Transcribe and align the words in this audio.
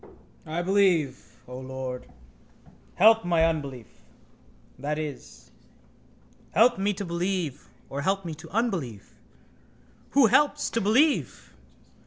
I 0.47 0.63
believe, 0.63 1.37
O 1.47 1.59
Lord, 1.59 2.07
help 2.95 3.23
my 3.23 3.45
unbelief. 3.45 3.85
That 4.79 4.97
is, 4.97 5.51
help 6.55 6.79
me 6.79 6.91
to 6.95 7.05
believe 7.05 7.69
or 7.87 8.01
help 8.01 8.25
me 8.25 8.33
to 8.33 8.49
unbelieve? 8.49 9.13
Who 10.17 10.25
helps 10.25 10.71
to 10.71 10.81
believe? 10.81 11.53